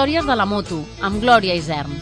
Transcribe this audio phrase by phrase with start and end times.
[0.00, 1.92] Històries de la moto, amb Glòria Isern.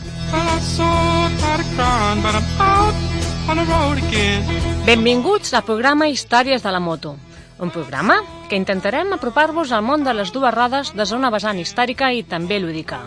[4.87, 7.17] Benvinguts al programa Històries de la moto,
[7.59, 12.13] un programa que intentarem apropar-vos al món de les dues rodes des d'una vessant històrica
[12.15, 13.01] i també lúdica.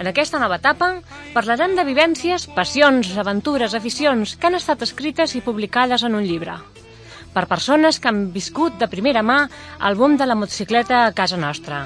[0.00, 1.02] En aquesta nova etapa
[1.36, 6.56] parlarem de vivències, passions, aventures, aficions que han estat escrites i publicades en un llibre
[7.34, 9.42] per persones que han viscut de primera mà
[9.84, 11.84] el boom de la motocicleta a casa nostra.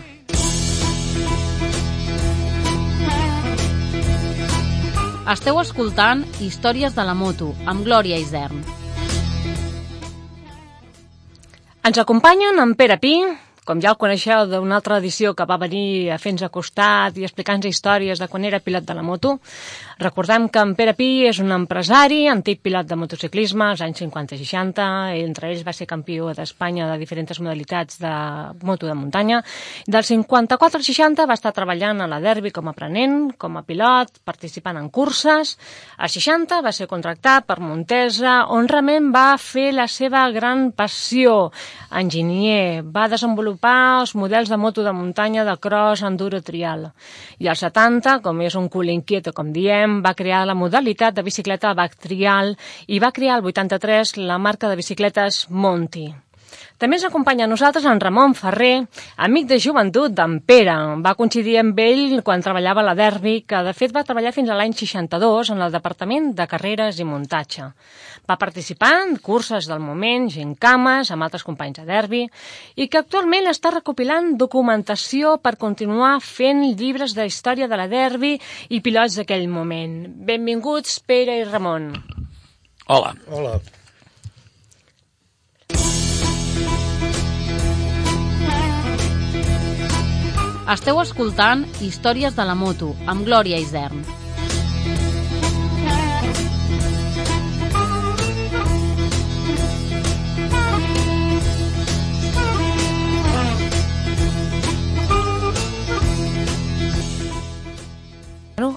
[5.33, 8.59] Esteu escoltant Històries de la moto, amb Glòria Isern.
[11.89, 13.15] Ens acompanyen en Pere Pi,
[13.65, 17.71] com ja el coneixeu d'una altra edició que va venir a fer-nos acostat i explicar-nos
[17.71, 19.37] històries de quan era pilot de la moto,
[20.03, 24.35] recordem que en Pere Pi és un empresari, antic pilot de motociclisme als anys 50
[24.35, 24.89] i 60,
[25.23, 28.13] entre ells va ser campió d'Espanya de diferents modalitats de
[28.67, 29.43] moto de muntanya.
[29.87, 33.63] Del 54 al 60 va estar treballant a la Derby com a aprenent, com a
[33.63, 35.55] pilot, participant en curses.
[35.99, 41.53] Al 60 va ser contractat per Montesa, on realment va fer la seva gran passió.
[42.03, 46.93] Enginyer, va desenvolupar desenvolupar els models de moto de muntanya de cross, enduro, trial.
[47.39, 51.23] I als 70, com és un cul inquieto, com diem, va crear la modalitat de
[51.23, 52.57] bicicleta back trial
[52.89, 56.13] i va crear el 83 la marca de bicicletes Monty.
[56.83, 58.89] També ens acompanya a nosaltres en Ramon Ferrer,
[59.23, 60.73] amic de joventut d'en Pere.
[60.99, 64.49] Va coincidir amb ell quan treballava a la Derby, que de fet va treballar fins
[64.51, 67.69] a l'any 62 en el Departament de Carreres i Muntatge.
[68.27, 70.27] Va participar en curses del moment,
[70.59, 72.25] cames, amb altres companys de Derby,
[72.75, 78.33] i que actualment està recopilant documentació per continuar fent llibres de història de la Derby
[78.71, 80.03] i pilots d'aquell moment.
[80.27, 81.93] Benvinguts, Pere i Ramon.
[82.89, 83.15] Hola.
[83.31, 83.55] Hola.
[90.73, 94.22] Esteu escoltant Històries de la moto, amb Glòria Isern.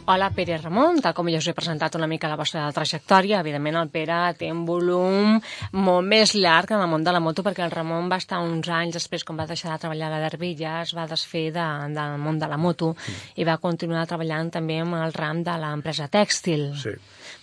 [0.08, 3.80] Hola, Pere Ramon, tal com jo us he presentat una mica la vostra trajectòria, evidentment
[3.80, 5.40] el Pere té un volum
[5.74, 8.70] molt més llarg en el món de la moto perquè el Ramon va estar uns
[8.70, 11.66] anys després, quan va deixar de treballar a la Derby, ja es va desfer de,
[11.98, 13.34] del món de la moto mm.
[13.42, 16.68] i va continuar treballant també amb el ram de l'empresa tèxtil.
[16.84, 16.94] Sí.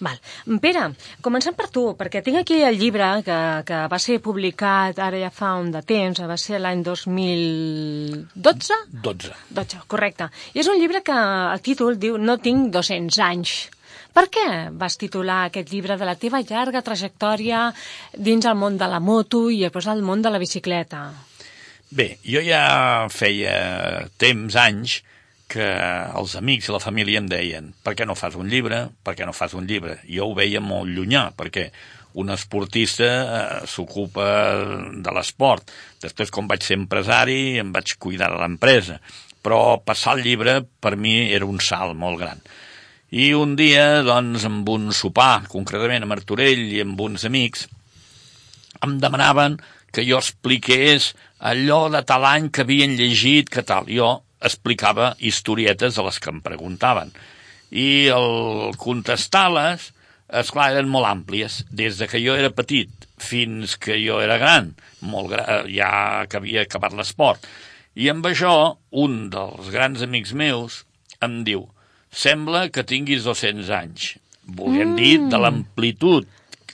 [0.00, 0.18] Val.
[0.62, 0.86] Pere,
[1.24, 3.38] comencem per tu, perquè tinc aquí el llibre que,
[3.68, 8.80] que va ser publicat ara ja fa un de temps, va ser l'any 2012?
[9.04, 9.36] 12.
[9.50, 10.30] 12, correcte.
[10.54, 13.56] I és un llibre que el títol diu No tinc 200 anys.
[14.12, 17.70] Per què vas titular aquest llibre de la teva llarga trajectòria
[18.12, 21.06] dins el món de la moto i després el món de la bicicleta?
[21.92, 23.56] Bé, jo ja feia
[24.20, 25.00] temps, anys,
[25.52, 25.66] que
[26.18, 29.26] els amics i la família em deien per què no fas un llibre, per què
[29.28, 29.98] no fas un llibre?
[30.08, 31.68] Jo ho veia molt llunyà, perquè
[32.20, 34.26] un esportista eh, s'ocupa
[35.04, 35.70] de l'esport.
[36.02, 38.98] Després, com vaig ser empresari, em vaig cuidar de l'empresa.
[39.42, 42.42] Però passar el llibre, per mi, era un salt molt gran.
[43.12, 47.66] I un dia, doncs, amb un sopar, concretament a Martorell i amb uns amics,
[48.82, 49.58] em demanaven
[49.92, 53.90] que jo expliqués allò de tal any que havien llegit, que tal.
[53.92, 57.12] Jo explicava historietes de les que em preguntaven.
[57.72, 59.90] I el contestar-les,
[60.42, 61.62] esclar, eren molt àmplies.
[61.70, 65.92] Des de que jo era petit fins que jo era gran, molt gra ja
[66.28, 67.46] que havia acabat l'esport.
[67.94, 68.54] I amb això,
[68.90, 70.82] un dels grans amics meus
[71.22, 71.68] em diu
[72.12, 74.12] sembla que tinguis 200 anys.
[74.44, 74.96] Volien mm.
[74.98, 76.28] dir de l'amplitud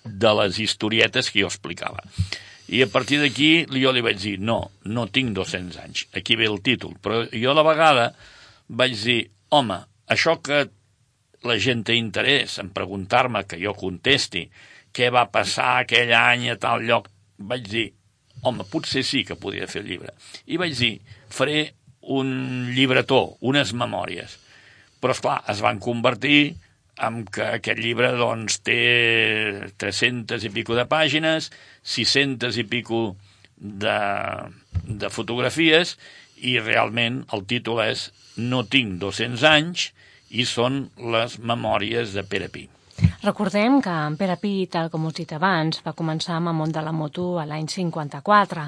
[0.04, 2.02] de les historietes que jo explicava.
[2.68, 4.58] I a partir d'aquí jo li vaig dir, no,
[4.92, 6.98] no tinc 200 anys, aquí ve el títol.
[7.00, 8.10] Però jo a la vegada
[8.68, 9.78] vaig dir, home,
[10.12, 10.66] això que
[11.48, 14.44] la gent té interès en preguntar-me, que jo contesti,
[14.92, 17.86] què va passar aquell any a tal lloc, vaig dir,
[18.42, 20.12] home, potser sí que podria fer el llibre.
[20.46, 20.94] I vaig dir,
[21.32, 21.70] faré
[22.08, 24.36] un llibretó, unes memòries.
[24.98, 26.56] Però, és clar, es van convertir
[26.98, 28.78] amb que aquest llibre doncs, té
[29.80, 31.50] 300 i pico de pàgines,
[31.82, 33.02] 600 i pico
[33.58, 33.98] de,
[34.86, 35.96] de fotografies,
[36.38, 38.08] i realment el títol és
[38.38, 39.88] No tinc 200 anys
[40.30, 40.84] i són
[41.14, 42.68] les memòries de Pere Pi.
[43.22, 46.72] Recordem que en Pere Pi, tal com us dit abans, va començar amb el món
[46.74, 48.64] de la moto a l'any 54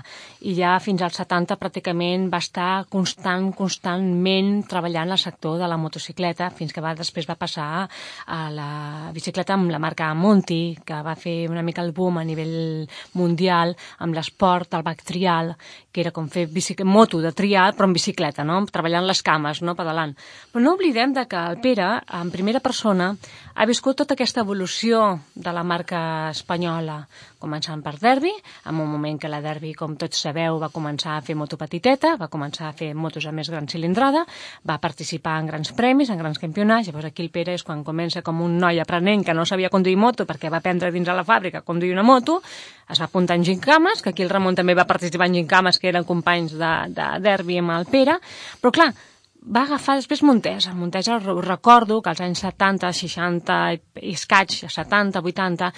[0.47, 5.79] i ja fins als 70 pràcticament va estar constant, constantment treballant el sector de la
[5.81, 7.88] motocicleta fins que va, després va passar
[8.27, 8.71] a la
[9.15, 12.87] bicicleta amb la marca Monti, que va fer una mica el boom a nivell
[13.19, 15.55] mundial amb l'esport, el back trial,
[15.91, 16.47] que era com fer
[16.85, 18.62] moto de trial però en bicicleta, no?
[18.71, 19.75] treballant les cames, no?
[19.75, 20.15] pedalant.
[20.53, 21.91] Però no oblidem de que el Pere,
[22.21, 23.15] en primera persona,
[23.55, 24.99] ha viscut tota aquesta evolució
[25.32, 26.99] de la marca espanyola,
[27.40, 28.28] començant per Derby,
[28.69, 32.11] en un moment que la Derby, com tots sabeu, va començar a fer moto petiteta,
[32.20, 34.26] va començar a fer motos a més gran cilindrada,
[34.69, 38.20] va participar en grans premis, en grans campionats, llavors aquí el Pere és quan comença
[38.20, 41.25] com un noi aprenent que no sabia conduir moto perquè va aprendre dins a la
[41.25, 42.43] fàbrica a conduir una moto,
[42.90, 45.88] es va apuntar en gincames, que aquí el Ramon també va participar en gincames, que
[45.88, 48.20] eren companys de, de Derby amb el Pere,
[48.61, 48.93] però clar,
[49.40, 50.75] va agafar després Montesa.
[50.76, 53.58] Montesa recordo que als anys 70, 60
[54.02, 55.70] i escaig, 70, 80,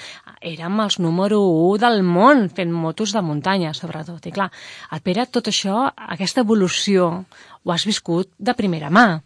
[0.53, 4.27] érem els número 1 del món fent motos de muntanya, sobretot.
[4.27, 4.51] I clar,
[4.93, 5.87] el Pere, tot això,
[6.17, 7.13] aquesta evolució,
[7.63, 9.23] ho has viscut de primera mà.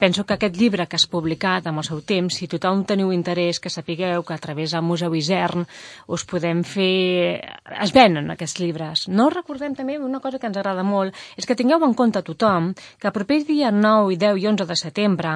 [0.00, 3.58] Penso que aquest llibre que has publicat amb el seu temps, si tothom teniu interès,
[3.60, 5.66] que sapigueu que a través del Museu Isern
[6.08, 7.44] us podem fer...
[7.84, 9.02] Es venen aquests llibres.
[9.12, 12.70] No recordem també una cosa que ens agrada molt, és que tingueu en compte tothom
[12.72, 15.34] que el proper dia 9 i 10 i 11 de setembre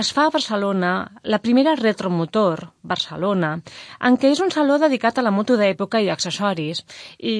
[0.00, 0.94] es fa a Barcelona
[1.28, 3.52] la primera Retromotor Barcelona,
[4.00, 6.80] en què és un saló dedicat a la moto d'època i accessoris.
[7.20, 7.36] I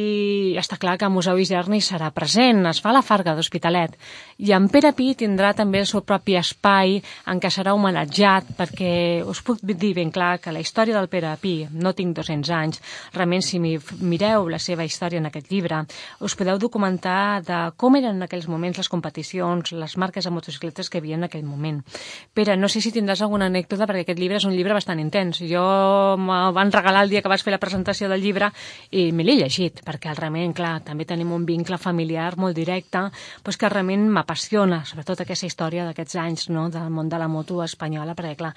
[0.61, 3.97] està clar que el Museu Isern hi serà present, es fa a la Farga d'Hospitalet.
[4.45, 6.99] I en Pere Pi tindrà també el seu propi espai espai
[7.31, 11.31] en què serà homenatjat, perquè us puc dir ben clar que la història del Pere
[11.41, 12.81] Pi, no tinc 200 anys,
[13.15, 15.85] realment si mireu la seva història en aquest llibre,
[16.21, 20.91] us podeu documentar de com eren en aquells moments les competicions, les marques de motocicletes
[20.91, 21.83] que hi havia en aquell moment.
[22.35, 25.39] Pere, no sé si tindràs alguna anècdota, perquè aquest llibre és un llibre bastant intens.
[25.47, 28.51] Jo me'l van regalar el dia que vas fer la presentació del llibre
[28.91, 33.07] i me l'he llegit, perquè realment, clar, també tenim un vincle familiar molt directe,
[33.45, 37.63] doncs que realment m'apassiona, sobretot aquesta història d'aquests anys no, del món de la moto
[37.65, 38.55] espanyola, perquè, clar,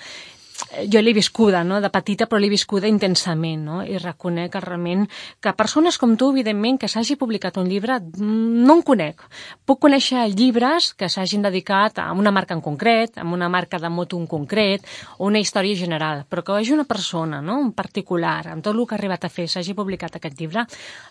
[0.91, 5.07] jo l'he viscuda, no?, de petita, però l'he viscuda intensament, no?, i reconec realment
[5.41, 9.23] que persones com tu, evidentment, que s'hagi publicat un llibre, no en conec.
[9.65, 13.89] Puc conèixer llibres que s'hagin dedicat a una marca en concret, a una marca de
[13.89, 14.85] moto en concret,
[15.17, 18.85] o una història general, però que hagi una persona, no?, en particular, amb tot el
[18.85, 20.65] que ha arribat a fer, s'hagi publicat aquest llibre,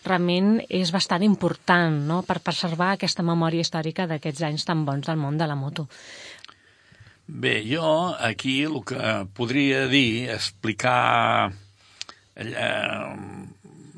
[0.07, 5.19] realment és bastant important, no?, per preservar aquesta memòria històrica d'aquests anys tan bons del
[5.19, 5.89] món de la moto.
[7.31, 11.53] Bé, jo aquí el que podria dir, explicar
[12.35, 13.15] eh,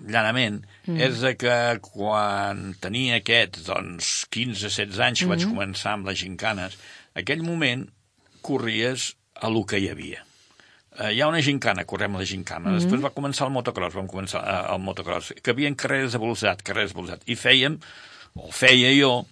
[0.05, 0.99] llanament, mm.
[1.01, 1.55] és que
[1.87, 5.33] quan tenia aquests doncs, 15-16 anys que mm.
[5.33, 6.77] vaig començar amb les gincanes,
[7.17, 7.87] aquell moment
[8.45, 10.21] corries a lo que hi havia.
[10.99, 12.83] Eh, hi ha una gincana, correm la gincana, mm.
[12.83, 16.61] després va començar el motocross, vam començar eh, el motocross, que havien carreres de velocitat,
[16.61, 17.81] carreres de velocitat, i fèiem,
[18.37, 19.23] o feia jo,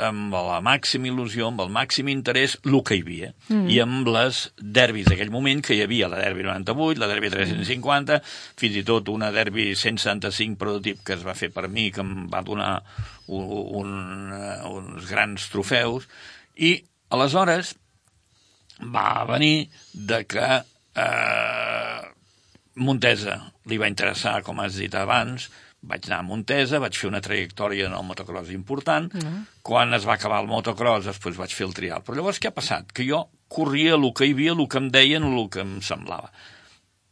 [0.00, 3.30] amb la màxima il·lusió, amb el màxim interès, el que hi havia.
[3.48, 3.68] Mm.
[3.72, 4.40] I amb les
[4.78, 8.36] derbis d'aquell moment, que hi havia la derbi 98, la derbi 350, mm.
[8.62, 12.26] fins i tot una derbi 175 prototip que es va fer per mi, que em
[12.32, 12.72] va donar
[13.26, 13.44] un,
[13.82, 13.96] un,
[14.72, 16.08] uns grans trofeus,
[16.56, 16.78] i
[17.12, 17.74] aleshores
[18.92, 20.48] va venir de que
[20.96, 22.15] eh,
[22.76, 23.38] Montesa
[23.70, 25.48] li va interessar, com has dit abans,
[25.86, 29.38] vaig anar a Montesa, vaig fer una trajectòria en el motocross important, mm.
[29.66, 32.04] quan es va acabar el motocross després vaig fer el trial.
[32.04, 32.90] Però llavors què ha passat?
[32.92, 36.32] Que jo corria el que hi havia, el que em deien, el que em semblava.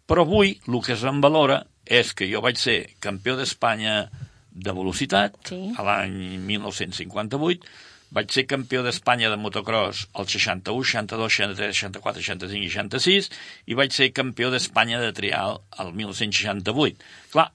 [0.04, 4.08] Però avui el que es valora és que jo vaig ser campió d'Espanya
[4.54, 5.60] de velocitat sí.
[5.76, 7.66] a l'any 1958,
[8.14, 13.30] vaig ser campió d'Espanya de motocross al 61, 62, 63, 64, 65 i 66
[13.66, 17.02] i vaig ser campió d'Espanya de trial al 1968.
[17.34, 17.48] Clar,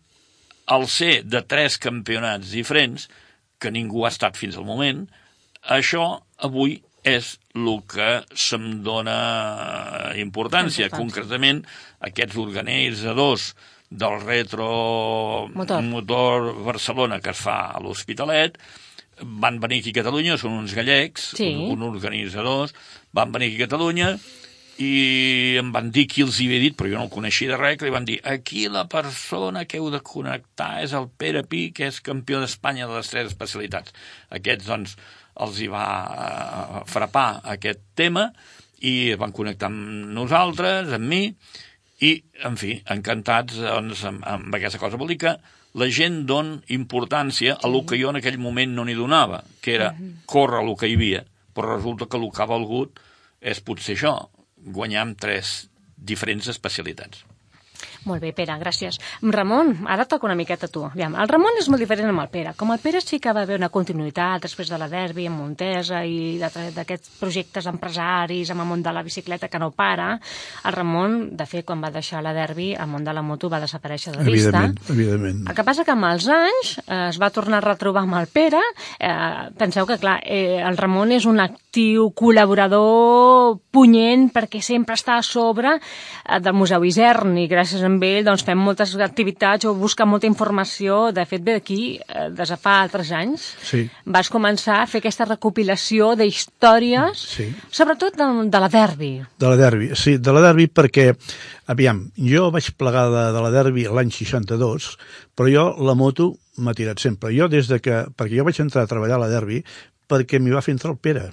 [0.70, 3.08] al ser de tres campionats diferents,
[3.60, 5.06] que ningú ha estat fins al moment,
[5.63, 9.18] això avui és el que se'm dona
[10.20, 10.88] importància.
[10.88, 10.89] importància.
[10.92, 11.63] Concretament,
[12.04, 13.54] aquests organitzadors
[13.89, 15.82] del retro motor.
[15.82, 18.60] motor Barcelona que es fa a l'Hospitalet
[19.22, 21.50] van venir aquí a Catalunya, són uns gallecs, sí.
[21.70, 22.76] uns organitzadors,
[23.16, 24.14] van venir aquí a Catalunya
[24.80, 27.58] i em van dir qui els hi havia dit, però jo no el coneixia de
[27.60, 31.44] res, que li van dir aquí la persona que heu de connectar és el Pere
[31.44, 33.92] Pi, que és campió d'Espanya de les tres especialitats.
[34.40, 34.96] Aquests, doncs,
[35.44, 38.30] els hi va uh, frapar aquest tema
[38.80, 41.26] i es van connectar amb nosaltres, amb mi,
[42.00, 42.14] i,
[42.48, 45.00] en fi, encantats doncs, amb, amb aquesta cosa.
[45.00, 45.36] Vol dir que
[45.78, 49.76] la gent don importància a lo que jo en aquell moment no n'hi donava, que
[49.78, 49.94] era
[50.26, 51.24] córrer el que hi havia,
[51.54, 53.02] però resulta que el que ha valgut
[53.40, 54.16] és potser això,
[54.58, 57.29] guanyar amb tres diferents especialitats.
[58.08, 59.00] Molt bé, Pere, gràcies.
[59.22, 60.86] Ramon, ara toca una miqueta tu.
[60.88, 62.53] Aviam, el Ramon és molt diferent amb el Pere.
[62.58, 66.03] Com el Pere sí que va haver una continuïtat després de la derbi amb Montesa
[66.08, 70.13] i d'aquests projectes empresaris amb el món de la bicicleta que no para,
[70.63, 73.60] el Ramon, de fet, quan va deixar la derbi, el món de la moto va
[73.62, 74.63] desaparèixer de vista.
[74.63, 75.44] Evidentment, evidentment.
[75.50, 78.29] El que passa que amb els anys eh, es va tornar a retrobar amb el
[78.32, 78.62] Pere.
[79.00, 85.18] Eh, penseu que, clar, eh, el Ramon és un actiu col·laborador punyent perquè sempre està
[85.20, 89.74] a sobre eh, del Museu Isern i gràcies a ell doncs, fem moltes activitats o
[89.77, 91.12] busca molta informació.
[91.15, 93.48] De fet, ve d'aquí eh, des de fa altres anys.
[93.65, 93.81] Sí.
[94.05, 97.48] Vas començar a fer aquesta recopilació d'històries, Sí.
[97.72, 99.12] sobretot de, de la derbi.
[99.39, 101.10] De la derbi, sí, de la derbi perquè,
[101.72, 104.91] aviam, jo vaig plegar de, de la derbi l'any 62,
[105.36, 107.34] però jo la moto m'ha tirat sempre.
[107.36, 109.63] Jo des de que, perquè jo vaig entrar a treballar a la derbi
[110.10, 111.29] perquè m'hi va fer entrar el Pere,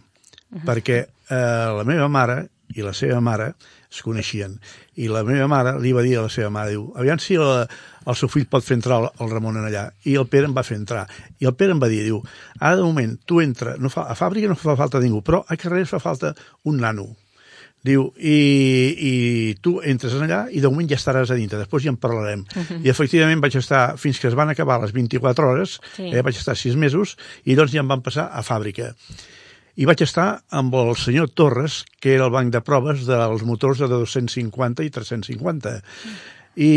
[0.67, 2.47] perquè eh, la meva mare
[2.77, 3.55] i la seva mare
[3.93, 4.57] es coneixien,
[4.97, 7.67] i la meva mare li va dir a la seva mare, diu, aviam si la,
[8.07, 10.63] el seu fill pot fer entrar el, Ramon en allà, i el Pere em va
[10.67, 11.07] fer entrar,
[11.39, 12.23] i el Pere em va dir, diu,
[12.59, 15.57] ara de moment tu entra, no fa, a fàbrica no fa falta ningú, però a
[15.57, 17.15] carrers fa falta un nano,
[17.87, 18.39] Diu, i,
[18.99, 19.13] i
[19.63, 22.41] tu entres allà i de moment ja estaràs a dintre, després ja en parlarem.
[22.43, 22.81] Uh -huh.
[22.83, 26.11] I efectivament vaig estar, fins que es van acabar les 24 hores, Sí.
[26.11, 28.97] eh, vaig estar 6 mesos, i doncs ja em van passar a fàbrica.
[29.77, 33.83] I vaig estar amb el senyor Torres, que era el banc de proves dels motors
[33.83, 35.75] de 250 i 350.
[36.57, 36.73] I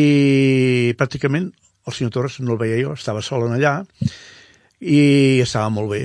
[1.00, 1.52] pràcticament
[1.88, 3.78] el senyor Torres no el veia jo, estava sol en allà,
[4.80, 6.02] i estava molt bé.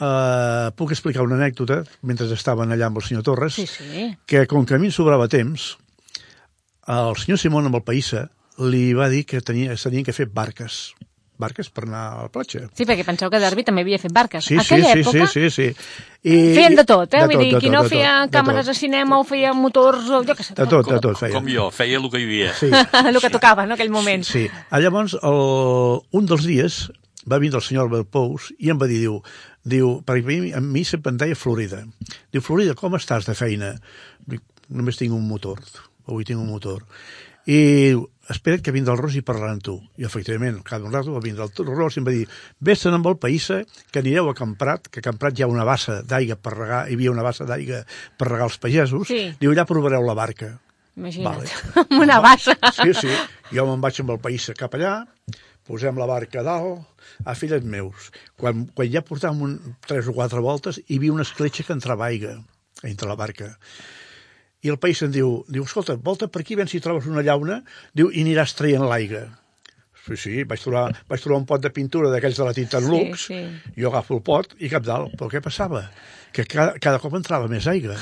[0.00, 4.06] Uh, puc explicar una anècdota mentre estaven allà amb el senyor Torres Sí, sí.
[4.24, 5.74] que com que a mi em sobrava temps
[6.88, 8.22] el senyor Simón amb el Païssa
[8.64, 10.94] li va dir que tenia, tenien que fer barques
[11.40, 14.44] barques per anar a la platja Sí, perquè penseu que Derby també havia fet barques.
[14.44, 15.96] sí, sí, Aquella sí, època sí, sí, sí.
[16.22, 17.22] I, feien de tot, eh?
[17.24, 18.80] de Vull dir, de qui tot, no de feia tot, de càmeres de tot.
[18.82, 20.54] cinema o feia motors o jo què sé.
[20.58, 21.32] de tot, de tot feia.
[21.34, 22.54] Com jo, feia el que hi havia.
[22.60, 22.70] sí,
[23.10, 24.24] el que tocava en aquell moment.
[24.28, 24.46] Sí.
[24.70, 26.80] Ah, llavors, el, un dels dies
[27.30, 29.18] va vindre el senyor Albert Pous i em va dir, diu,
[29.64, 31.82] diu perquè a mi, a mi sempre em deia Florida.
[32.32, 33.74] Diu, Florida, com estàs de feina?
[34.28, 35.60] Dic, només tinc un motor,
[36.08, 36.84] avui tinc un motor.
[37.48, 37.58] I
[37.92, 39.74] diu, espera't que vindrà el Ros i parlarà amb tu.
[39.98, 42.26] I efectivament, cada un rato va vindre el Ros i em va dir,
[42.60, 43.60] vés-te'n amb el Païssa,
[43.90, 46.94] que anireu a Camprat, que a Camprat hi ha una bassa d'aigua per regar, hi
[46.98, 47.82] havia una bassa d'aigua
[48.18, 49.22] per regar els pagesos, Sí.
[49.40, 50.58] diu, allà provareu la barca.
[50.96, 51.50] Imagina't, Vale.
[51.84, 52.56] amb una bassa.
[52.76, 53.12] Sí, sí.
[53.54, 55.04] Jo me'n vaig amb el país cap allà,
[55.66, 56.86] posem la barca a dalt,
[57.24, 58.10] a fillet meus.
[58.38, 59.54] Quan, quan ja portàvem un,
[59.86, 62.36] tres o quatre voltes, hi havia una escletxa que entrava aigua
[62.82, 63.56] entre la barca.
[64.62, 67.62] I el país em diu, diu, escolta, volta per aquí, ven si trobes una llauna,
[67.96, 69.22] diu, i aniràs traient l'aigua.
[70.00, 72.88] Sí, sí, vaig trobar, vaig trobar un pot de pintura d'aquells de la tinta Sí,
[72.88, 73.40] Lux, sí.
[73.76, 75.12] jo agafo el pot i cap dalt.
[75.20, 75.84] Però què passava?
[76.32, 77.96] Que cada, cada cop entrava més aigua.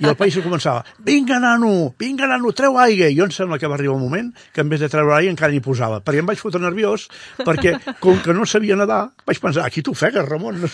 [0.00, 3.08] I el país començava, vinga, nano, vinga, nano, treu aigua.
[3.10, 5.32] I jo em sembla que va arribar un moment que en vez de treure aigua
[5.32, 6.00] encara n'hi posava.
[6.04, 7.08] Perquè em vaig fotre nerviós,
[7.44, 10.60] perquè com que no sabia nedar, vaig pensar, aquí t'ofegues, Ramon.
[10.64, 10.70] No...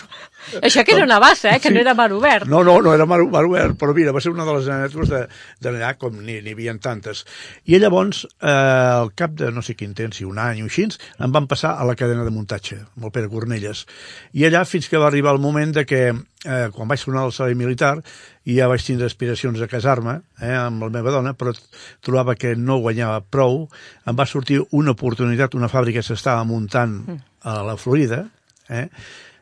[0.61, 1.59] Això que era una bassa, eh?
[1.59, 1.75] Que Sí.
[1.75, 2.47] no era mar obert.
[2.49, 5.09] No, no, no era mar, mar obert, però mira, va ser una de les anècdotes
[5.09, 5.21] de,
[5.61, 7.23] de allà, com n'hi n'hi havia tantes.
[7.65, 10.87] I llavors, eh, al cap de no sé quin temps, si un any o així,
[11.21, 13.85] em van passar a la cadena de muntatge, amb el Pere Cornelles.
[14.33, 16.01] I allà fins que va arribar el moment de que,
[16.45, 17.97] eh, quan vaig tornar al servei militar,
[18.45, 21.53] i ja vaig tindre aspiracions a casar-me eh, amb la meva dona, però
[22.01, 23.67] trobava que no guanyava prou.
[24.07, 26.99] Em va sortir una oportunitat, una fàbrica que s'estava muntant
[27.43, 28.25] a la Florida,
[28.69, 28.87] eh,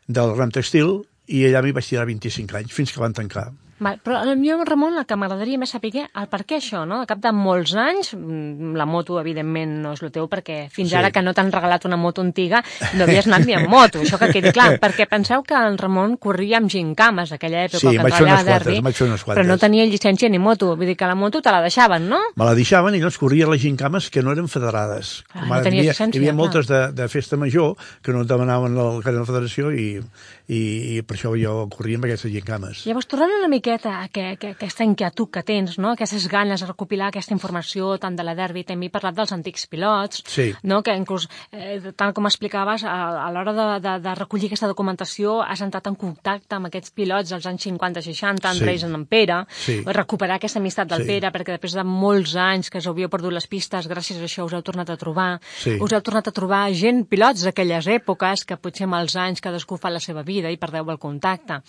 [0.07, 3.49] del Ram Textil, i allà m'hi vaig tirar 25 anys, fins que van tancar.
[3.79, 6.99] Val, però a mi, Ramon, el que m'agradaria més saber el per què això, no?
[7.01, 10.89] Al cap de molts anys, mm, la moto, evidentment, no és el teu, perquè fins
[10.89, 10.95] Sí.
[10.95, 12.63] ara que no t'han regalat una moto antiga,
[12.95, 16.17] no havies anat ni amb moto, això que quedi clar, perquè penseu que el Ramon
[16.17, 19.57] corria amb gincames aquella època, Sí, que fer treballava unes a quantes, Derby, però no
[19.57, 22.19] tenia llicència ni moto, vull dir que la moto te la deixaven, no?
[22.35, 25.23] Me la deixaven i llavors corria les gincames que no eren federades.
[25.33, 26.35] Ah, Com no ara tenies hi havia, hi havia clar.
[26.35, 29.99] moltes de, de festa major que no demanaven el era la federació i,
[30.47, 30.59] i,
[30.97, 32.83] i per això jo corria amb aquestes gincames.
[32.85, 35.91] Llavors, tornant una miqueta que, que, aquesta inquietud que tens, no?
[35.93, 39.67] aquestes ganes de recopilar aquesta informació, tant de la derbi, també he parlat dels antics
[39.69, 40.53] pilots, Sí.
[40.63, 40.81] no?
[40.81, 45.41] que inclús, eh, tal com explicaves, a, a l'hora de, de, de recollir aquesta documentació
[45.43, 48.85] has entrat en contacte amb aquests pilots dels anys 50-60, entre Sí.
[48.85, 49.81] en Pere, Sí.
[49.85, 51.07] recuperar aquesta amistat del Sí.
[51.07, 54.45] Pere, perquè després de molts anys que us havíeu perdut les pistes, gràcies a això
[54.45, 55.77] us heu tornat a trobar, Sí.
[55.79, 59.77] us heu tornat a trobar gent, pilots d'aquelles èpoques, que potser amb els anys cadascú
[59.77, 61.61] fa la seva vida i perdeu el contacte.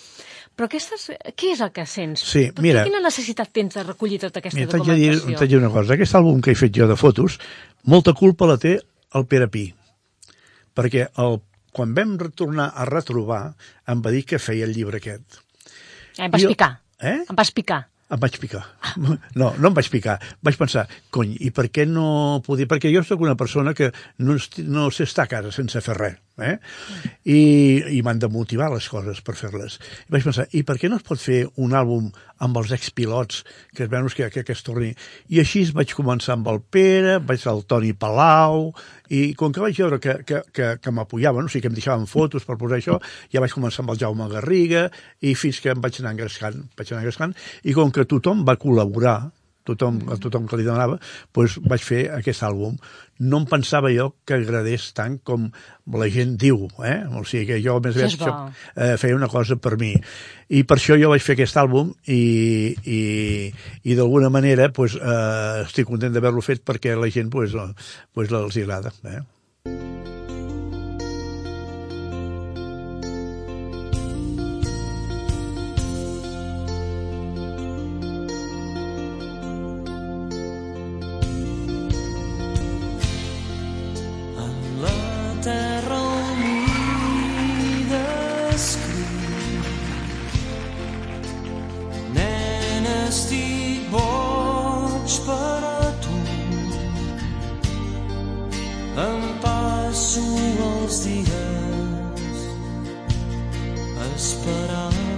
[0.57, 2.23] Però aquestes, què és el que sents?
[2.27, 2.85] Sí, Tu mira.
[2.87, 5.37] Quina necessitat tens de recollir tota aquesta Mira, documentació?
[5.37, 5.95] t'haig de dir una cosa.
[5.97, 7.39] Aquest àlbum que he fet jo de fotos,
[7.85, 8.79] molta culpa la té
[9.15, 9.67] el Pere Pi.
[10.77, 11.41] Perquè el,
[11.75, 13.43] quan vam retornar a retrobar,
[13.91, 15.41] em va dir que feia el llibre aquest.
[16.19, 16.73] Eh, em vas Jo- picar.
[17.01, 17.19] Eh?
[17.29, 17.87] Em vas picar.
[18.11, 18.65] Em vaig picar.
[19.39, 20.17] No, no em vaig picar.
[20.43, 20.83] Vaig pensar,
[21.15, 22.67] cony, i per què no podia...
[22.67, 24.35] Perquè jo sóc una persona que no,
[24.67, 26.17] no sé estar a casa sense fer res.
[26.45, 26.57] Eh?
[27.25, 27.41] I,
[27.97, 29.79] i m'han de motivar les coses per fer-les.
[30.09, 33.43] I vaig pensar, i per què no es pot fer un àlbum amb els expilots
[33.77, 34.95] que es veuen que, que, que es torni...
[35.29, 38.71] I així vaig començar amb el Pere, vaig al Toni Palau,
[39.11, 42.07] i com que vaig veure que, que, que, que m'apoyaven, o sigui, que em deixaven
[42.11, 43.01] fotos per posar això,
[43.33, 44.87] ja vaig començar amb el Jaume Garriga,
[45.21, 48.59] i fins que em vaig anar engrescant, vaig anar engrescant, i com que tothom va
[48.61, 49.19] col·laborar,
[49.71, 50.99] tothom, a tothom que li demanava,
[51.37, 52.77] doncs vaig fer aquest àlbum.
[53.21, 55.49] No em pensava jo que agradés tant com
[56.01, 57.01] la gent diu, eh?
[57.19, 58.37] O sigui que jo, més aviat, això,
[58.77, 59.93] eh, feia una cosa per mi.
[60.51, 62.23] I per això jo vaig fer aquest àlbum i,
[62.85, 63.01] i,
[63.85, 67.69] i d'alguna manera pues, eh, estic content d'haver-lo fet perquè la gent pues, eh,
[68.15, 68.95] pues, els agrada.
[69.05, 69.21] Eh?
[93.09, 93.87] Estic
[95.27, 96.17] per a tu.
[99.07, 100.27] Em passo
[100.69, 102.45] els dies
[104.11, 105.10] esperant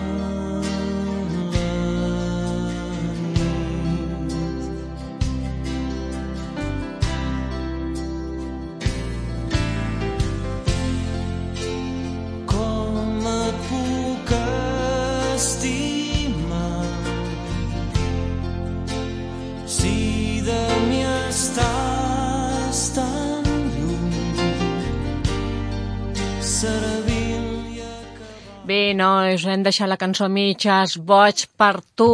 [28.96, 32.08] nois, hem deixat la cançó a mitges, Boig per tu.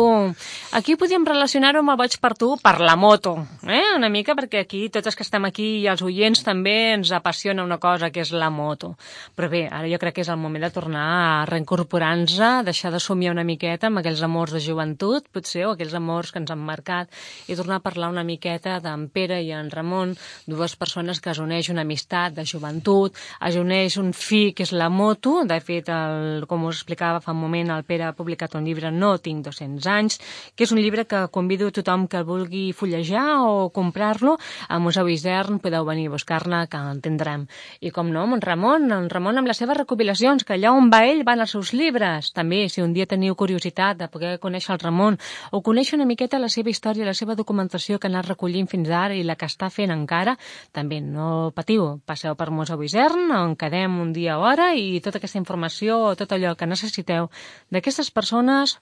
[0.76, 3.34] Aquí podíem relacionar-ho amb el Boig per tu per la moto,
[3.66, 3.94] eh?
[3.96, 7.64] una mica, perquè aquí, tots els que estem aquí i els oients també ens apassiona
[7.64, 8.94] una cosa, que és la moto.
[9.36, 13.00] Però bé, ara jo crec que és el moment de tornar a reincorporar-nos, deixar de
[13.02, 16.62] somiar una miqueta amb aquells amors de joventut, potser, o aquells amors que ens han
[16.62, 17.10] marcat,
[17.48, 20.14] i tornar a parlar una miqueta d'en Pere i en Ramon,
[20.46, 23.16] dues persones que es uneix una amistat de joventut,
[23.48, 27.32] es uneix un fi que és la moto, de fet, el, com us explicava fa
[27.32, 30.18] un moment, el Pere ha publicat un llibre No tinc 200 anys,
[30.54, 34.36] que és un llibre que convido a tothom que el vulgui fullejar o comprar-lo.
[34.68, 37.46] A Museu Isern podeu venir a buscar-ne, que en tindrem.
[37.80, 41.04] I com no, en Ramon, en Ramon amb les seves recopilacions, que allà on va
[41.06, 42.32] ell van els seus llibres.
[42.36, 45.18] També, si un dia teniu curiositat de poder conèixer el Ramon
[45.52, 48.90] o conèixer una miqueta la seva història, la seva documentació que ha anat recollint fins
[48.90, 50.36] ara i la que està fent encara,
[50.72, 55.20] també no patiu, passeu per Museu Isern, on quedem un dia o hora i tota
[55.20, 57.30] aquesta informació, tot allò que necessiteu
[57.72, 58.78] d'aquestes persones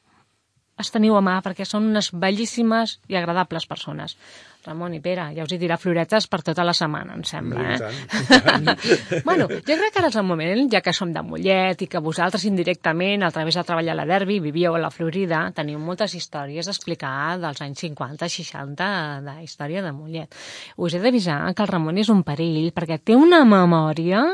[0.80, 4.16] es teniu a mà perquè són unes bellíssimes i agradables persones.
[4.66, 7.74] Ramon i Pere, ja us hi dirà floretes per tota la setmana, em sembla, I
[7.74, 7.79] eh?
[7.81, 9.22] tant, i tant.
[9.24, 12.02] bueno, jo crec que ara és el moment, ja que som de Mollet i que
[12.02, 16.16] vosaltres indirectament, a través de treballar a la Derbi, vivíeu a la Florida, teniu moltes
[16.18, 18.90] històries a explicar dels anys 50, 60
[19.26, 20.35] de història de Mollet.
[20.76, 24.24] Us he d'avisar que el Ramon és un perill, perquè té una memòria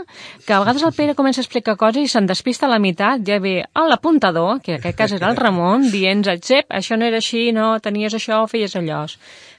[0.47, 3.23] que a vegades el Pere comença a explicar coses i se'n despista a la meitat,
[3.27, 7.05] ja ve a l'apuntador, que en aquest cas era el Ramon, dient Xep, això no
[7.05, 9.03] era així, no, tenies això, feies allò.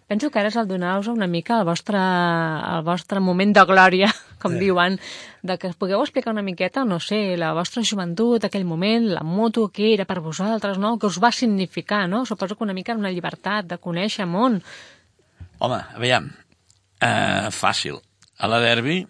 [0.08, 4.10] Penso que ara és el donar-vos una mica el vostre, el vostre moment de glòria,
[4.44, 5.00] com diuen,
[5.42, 9.70] de que pugueu explicar una miqueta, no sé, la vostra joventut, aquell moment, la moto,
[9.72, 10.98] què era per vosaltres, no?
[11.00, 12.26] que us va significar, no?
[12.26, 14.60] Suposo que una mica una llibertat de conèixer món.
[15.64, 16.30] Home, aviam,
[17.00, 18.02] uh, fàcil.
[18.44, 19.04] A la derbi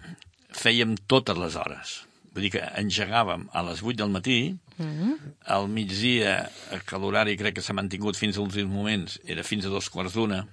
[0.54, 1.94] fèiem totes les hores.
[2.34, 5.14] Vull dir que engegàvem a les 8 del matí, mm -hmm.
[5.46, 6.50] al migdia,
[6.86, 10.14] que l'horari crec que s'ha mantingut fins als últims moments, era fins a dos quarts
[10.14, 10.48] d'una,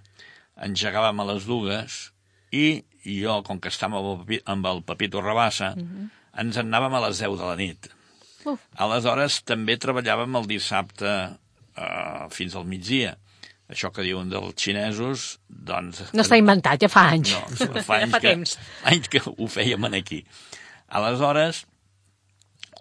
[0.61, 2.01] engegàvem a les dues
[2.53, 6.11] i jo, com que estàvem amb el, Papi- amb el Papito Rabassa, mm -hmm.
[6.44, 7.90] ens en anàvem a les 10 de la nit.
[8.44, 8.61] Uf.
[8.77, 11.37] Aleshores, també treballàvem el dissabte
[11.77, 13.16] eh, fins al migdia.
[13.70, 16.01] Això que diuen dels xinesos, doncs...
[16.12, 17.31] No està inventat, ja fa anys.
[17.33, 18.59] No, fa ja anys, fa que, temps.
[18.85, 20.25] anys que ho fèiem aquí.
[20.88, 21.66] Aleshores,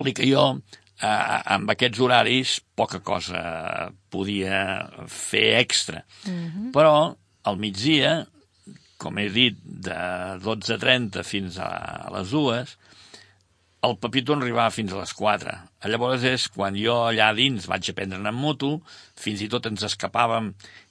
[0.02, 0.46] li que jo,
[1.02, 6.04] eh, amb aquests horaris, poca cosa podia fer extra.
[6.26, 6.72] Mhm.
[6.74, 7.16] Però,
[7.48, 8.26] al migdia,
[9.00, 10.00] com he dit, de
[10.44, 11.72] 12.30 fins a,
[12.16, 12.78] les 2,
[13.88, 15.54] el Pepito arribava fins a les 4.
[15.88, 18.74] Llavors és quan jo allà dins vaig aprendre amb moto,
[19.16, 20.50] fins i tot ens escapàvem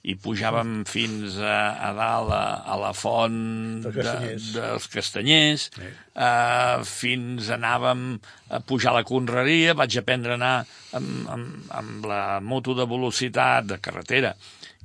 [0.09, 3.37] i pujàvem fins a, a dalt a, a la font
[3.85, 4.47] de, Castanyers.
[4.55, 8.07] dels castanyers, eh, fins anàvem
[8.49, 10.55] a pujar a la conreria, vaig aprendre a anar
[10.97, 14.33] amb, amb, amb la moto de velocitat de carretera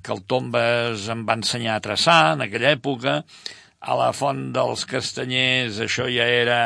[0.05, 3.23] que el Tombes em va ensenyar a traçar en aquella època.
[3.85, 6.61] A la Font dels Castanyers això ja era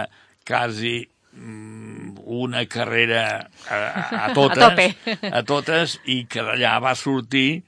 [0.47, 1.01] quasi
[1.33, 3.79] mm, una carrera a,
[4.27, 4.89] a totes, A tope.
[5.31, 7.63] a totes, i que d'allà va sortir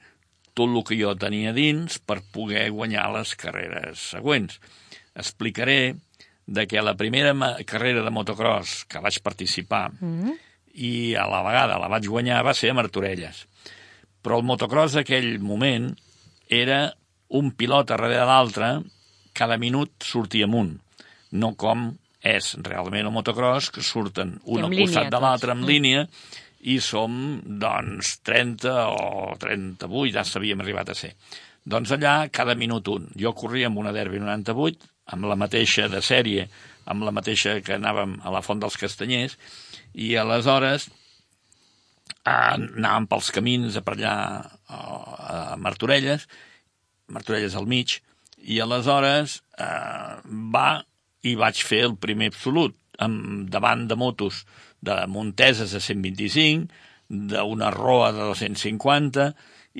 [0.53, 4.59] tot el que jo tenia dins per poder guanyar les carreres següents.
[5.15, 5.95] Explicaré
[6.47, 7.31] de que la primera
[7.67, 10.33] carrera de motocross que vaig participar Mm.
[10.73, 13.45] i a la vegada la vaig guanyar va ser a Martorelles.
[14.21, 15.89] Però el motocross d'aquell moment
[16.49, 16.93] era
[17.29, 18.69] un pilot darrere de l'altre,
[19.33, 20.75] cada minut sortia amunt,
[21.31, 21.87] no com
[22.21, 25.23] és realment el motocross, que surten un al línia, costat de tots.
[25.23, 25.67] l'altre en Mm.
[25.67, 26.07] línia,
[26.61, 31.15] i som, doncs, 30 o 38, ja s'havíem arribat a ser.
[31.65, 33.07] Doncs allà, cada minut un.
[33.17, 36.47] Jo corria amb una Derby 98, amb la mateixa de sèrie,
[36.85, 39.37] amb la mateixa que anàvem a la Font dels Castanyers,
[39.93, 40.89] i aleshores
[42.27, 44.15] anàvem pels camins a per allà
[44.67, 46.27] a, a Martorelles,
[47.11, 47.99] Martorelles al mig,
[48.41, 50.17] i aleshores eh,
[50.53, 50.81] va
[51.27, 54.43] i vaig fer el primer absolut, amb, davant de motos
[54.81, 56.69] de Monteses de 125,
[57.11, 59.31] d'una Roa de 250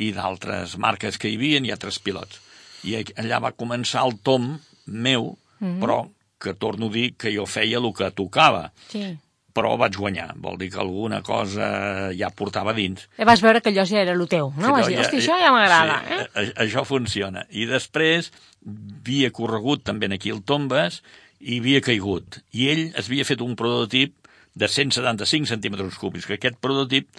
[0.01, 2.41] i d'altres marques que hi havia i altres pilots.
[2.85, 5.79] I allà va començar el tom meu, mm -hmm.
[5.79, 6.09] però
[6.41, 9.17] que torno a dir que jo feia el que tocava Sí.
[9.53, 10.31] Però vaig guanyar.
[10.41, 13.07] Vol dir que alguna cosa ja portava dins.
[13.17, 14.73] Eh, vas veure que allò ja era el teu, no?
[14.75, 16.47] Vas dir, hosti, això ja m'agrada, sí, eh?
[16.65, 17.45] Això funciona.
[17.49, 21.01] I després havia corregut també aquí el Tombes
[21.39, 22.41] i havia caigut.
[22.53, 24.17] I ell es havia fet un prototip
[24.53, 27.09] de 175 centímetres cúbics, que aquest prototip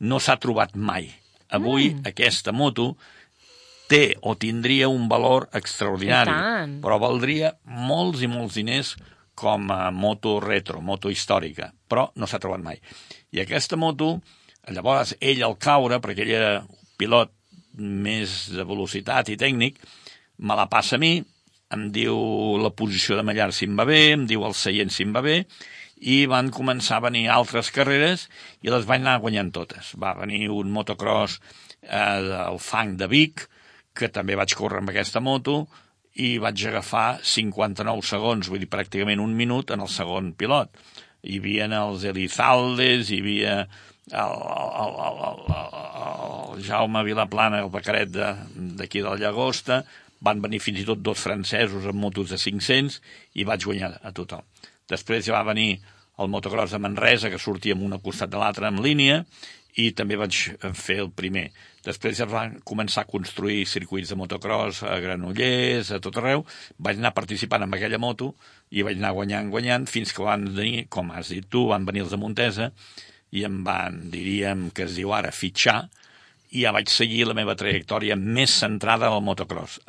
[0.00, 1.08] no s'ha trobat mai.
[1.52, 2.06] Avui mm.
[2.08, 2.92] aquesta moto
[3.92, 8.94] té o tindria un valor extraordinari, I però valdria molts i molts diners
[9.34, 12.80] com a moto retro, moto històrica, però no s'ha trobat mai.
[13.32, 14.14] I aquesta moto,
[14.70, 16.52] llavors ell al caure, perquè ell era
[17.00, 17.32] pilot
[17.78, 19.80] més de velocitat i tècnic,
[20.42, 21.16] me la passa a mi,
[21.72, 22.16] em diu
[22.60, 25.22] la posició de mallar si em va bé, em diu el seient si em va
[25.24, 25.42] bé,
[26.02, 28.26] i van començar a venir altres carreres
[28.60, 29.94] i les vaig anar guanyant totes.
[30.02, 33.46] Va venir un motocross eh, del fang de Vic,
[33.94, 35.62] que també vaig córrer amb aquesta moto,
[36.20, 40.68] i vaig agafar 59 segons, vull dir, pràcticament un minut en el segon pilot.
[41.24, 44.36] Hi havia els Elizaldes, hi havia el,
[44.82, 48.34] el, el, el, el, Jaume Vilaplana, el becaret de-
[48.78, 49.82] d'aquí de, la Llagosta,
[50.22, 53.00] van venir fins i tot dos francesos amb motos de 500
[53.34, 54.42] i vaig guanyar a tothom.
[54.90, 55.80] Després ja va venir
[56.20, 59.22] el motocross de Manresa, que sortia amb un al costat de l'altre en línia,
[59.80, 60.36] i també vaig
[60.76, 61.48] fer el primer.
[61.82, 66.44] Després ja van començar a construir circuits de motocross a Granollers, a tot arreu.
[66.78, 68.32] Vaig anar participant amb aquella moto
[68.70, 72.04] i vaig anar guanyant, guanyant, fins que van venir, com has dit tu, van venir
[72.06, 72.70] els de Montesa
[73.32, 75.80] i em van, diríem, que es diu ara, fitxar,
[76.52, 79.80] i ja vaig seguir la meva trajectòria més centrada en el motocross.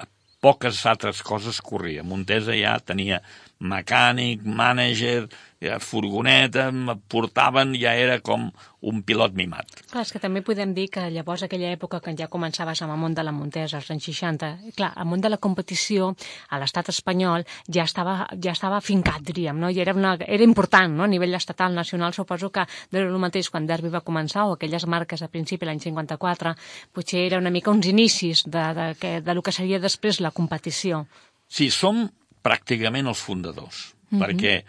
[0.44, 2.04] Poques altres coses corria.
[2.08, 3.20] Montesa ja tenia
[3.60, 5.28] mecànic, mànager,
[5.64, 8.50] ja furgoneta, em portaven, ja era com
[8.84, 9.70] un pilot mimat.
[9.92, 13.00] Clar, és que també podem dir que llavors aquella època que ja començaves amb el
[13.00, 16.12] món de la Montesa, als anys 60, i clar, el món de la competició
[16.50, 19.72] a l'estat espanyol ja estava, ja estava fincat, diríem, no?
[19.72, 21.08] I era, una, era important, no?
[21.08, 24.86] A nivell estatal, nacional, suposo que era el mateix quan Derby va començar, o aquelles
[24.86, 26.56] marques a principi, l'any 54,
[26.92, 30.36] potser era una mica uns inicis de, de, de, de lo que seria després la
[30.36, 31.06] competició.
[31.48, 32.08] Sí, som
[32.44, 34.26] pràcticament els fundadors, mm -hmm.
[34.26, 34.64] perquè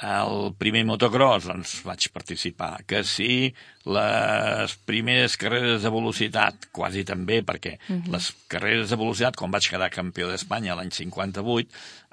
[0.00, 3.52] el primer motocross doncs, vaig participar, que sí,
[3.84, 8.12] les primeres carreres de velocitat, quasi també, perquè mm -hmm.
[8.12, 11.68] les carreres de velocitat, quan vaig quedar campió d'Espanya l'any 58,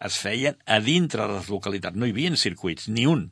[0.06, 3.32] es feien a dintre de les localitats, no hi havia circuits, ni un.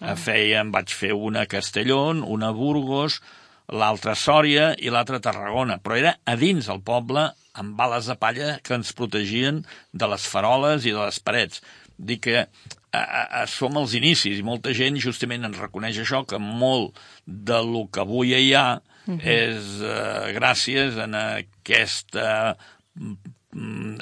[0.00, 3.20] Ah, Feien, vaig fer una a Castelló, una a Burgos,
[3.68, 7.26] l'altra a Sòria i l'altra a Tarragona, però era a dins del poble
[7.60, 11.62] amb bales de palla que ens protegien de les faroles i de les parets.
[11.96, 16.24] Dic que a, a, a, som als inicis i molta gent justament ens reconeix això,
[16.28, 19.20] que molt de lo que avui hi ha uh -huh.
[19.22, 22.56] és uh, gràcies en aquesta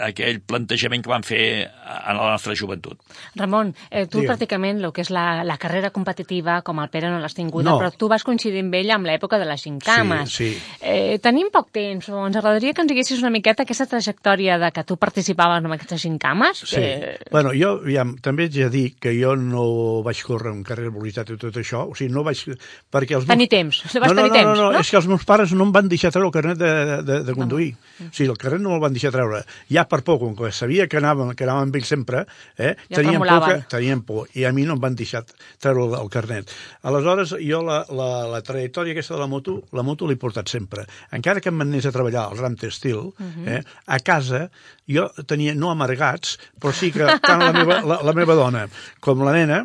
[0.04, 2.98] aquell plantejament que van fer en la nostra joventut.
[3.36, 4.30] Ramon, eh, tu Digue'm.
[4.32, 7.78] pràcticament el que és la, la carrera competitiva, com el Pere no l'has tinguda, No.
[7.78, 10.30] però tu vas coincidir amb ell amb l'època de les gincames.
[10.30, 10.62] Sí, sí.
[10.82, 14.70] Eh, tenim poc temps, o ens agradaria que ens diguessis una miqueta aquesta trajectòria de
[14.72, 16.58] que tu participaves en aquestes gincames.
[16.64, 16.76] Sí.
[16.80, 20.94] Eh, Bueno, jo, aviam, també de dir que jo no vaig córrer en carrera de
[20.98, 22.38] velocitat i tot això, o sigui, no vaig...
[22.90, 24.80] Perquè els Tenir temps, vas no, no, tenir no, temps, no, no, no?
[24.80, 27.34] és que els meus pares no em van deixar treure el carnet de, de, de
[27.34, 27.74] conduir.
[28.00, 29.43] O sigui, el carnet no me'l van deixar treure.
[29.72, 32.24] Ja per poc, com que sabia que anàvem, que anàvem amb ell sempre,
[32.56, 35.24] eh, Ja teníem, por que, teníem por, i a mi no em van deixar
[35.62, 36.52] treure el, el carnet.
[36.82, 40.86] Aleshores, jo la, la, la trajectòria aquesta de la moto, la moto l'he portat sempre.
[41.16, 43.12] Encara que em anés a treballar al ram textil,
[43.46, 44.48] eh, a casa
[44.90, 48.66] jo tenia, no amargats, però sí que tant la meva, la, la meva dona
[49.04, 49.64] com la nena,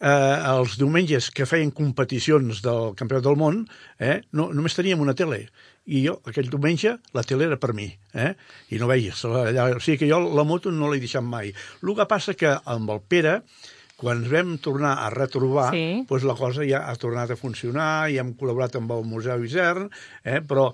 [0.00, 3.62] eh, els diumenges que feien competicions del Campionat del Món,
[3.98, 5.46] eh, no, només teníem una tele.
[5.84, 7.90] I jo, aquell diumenge, la tele era per mi.
[8.16, 8.30] Eh?
[8.72, 9.20] I no veies.
[9.28, 11.52] Allà, o sigui que jo la moto no l'he deixat mai.
[11.82, 13.34] El que passa que amb el Pere,
[14.00, 16.04] quan ens vam tornar a retrobar, Sí.
[16.08, 19.90] doncs la cosa ja ha tornat a funcionar, i hem col·laborat amb el Museu Isern,
[20.24, 20.40] eh?
[20.40, 20.70] però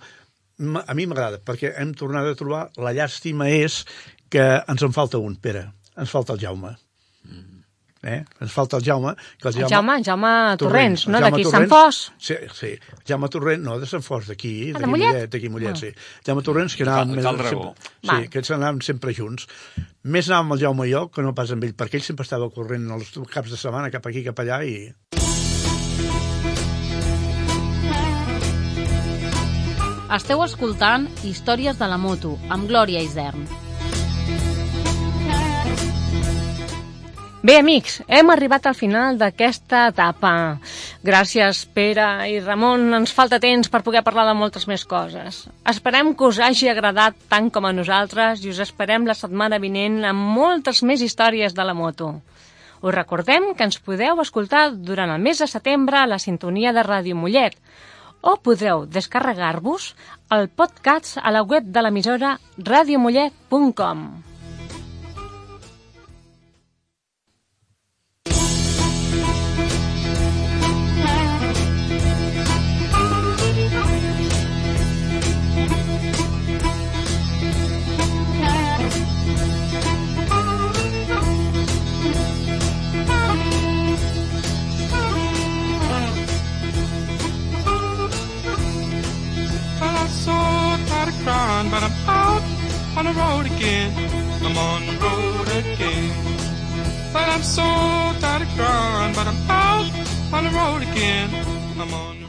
[0.61, 2.71] a mi m'agrada, perquè hem tornat a trobar...
[2.79, 3.85] La llàstima és
[4.31, 5.67] que ens en falta un, Pere.
[5.99, 6.77] Ens falta el Jaume.
[8.03, 8.25] Eh?
[8.41, 9.15] Ens falta el Jaume.
[9.39, 11.19] Que el El Jaume, Jaume Torrents, no?
[11.19, 11.99] el Jaume D'aquí Sant Torrents.
[11.99, 12.13] Fos.
[12.17, 12.71] Sí, sí.
[13.07, 15.07] Jaume Torrents, no, de Sant Fos, d'aquí, Ah, de d'aquí Mollet?
[15.13, 15.77] Mollet, d'aquí Mollet, Ah.
[15.77, 15.91] sí.
[16.27, 17.15] Jaume Torrents, que anàvem...
[17.21, 17.75] Cal- Cal sempre,
[18.09, 18.17] Va.
[18.23, 19.47] sí, que ens anàvem sempre junts.
[20.05, 22.25] Més anàvem amb el Jaume i jo que no pas amb ell, perquè ell sempre
[22.25, 24.95] estava corrent els caps de setmana cap aquí, cap allà, i...
[30.11, 33.45] Esteu escoltant Històries de la moto amb Glòria Isern.
[37.41, 40.31] Bé, amics, hem arribat al final d'aquesta etapa.
[41.01, 42.83] Gràcies, Pere i Ramon.
[42.99, 45.47] Ens falta temps per poder parlar de moltes més coses.
[45.73, 50.03] Esperem que us hagi agradat tant com a nosaltres i us esperem la setmana vinent
[50.05, 52.13] amb moltes més històries de la moto.
[52.85, 56.85] Us recordem que ens podeu escoltar durant el mes de setembre a la sintonia de
[56.85, 57.57] Ràdio Mollet
[58.21, 59.95] o podreu descarregar-vos
[60.37, 64.11] el podcast a la web de l'emissora radiomollet.com.
[93.01, 93.91] on the road again.
[94.45, 96.11] I'm on the road again.
[97.15, 97.63] Well, I'm so
[98.21, 99.91] tired of crying, but I'm out
[100.35, 101.31] on the road again.
[101.81, 102.20] I'm on